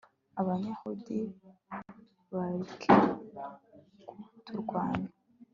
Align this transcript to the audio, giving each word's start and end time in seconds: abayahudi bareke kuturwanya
abayahudi 0.39 1.19
bareke 2.33 2.91
kuturwanya 4.09 5.09